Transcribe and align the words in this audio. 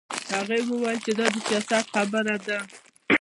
هغه 0.35 0.57
وویل 0.67 0.97
چې 1.05 1.11
دا 1.19 1.25
د 1.33 1.35
سیاست 1.47 1.85
خبره 1.93 2.35
ده 2.45 2.57